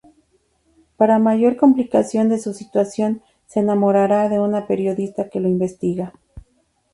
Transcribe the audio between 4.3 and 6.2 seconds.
una periodista que lo investiga.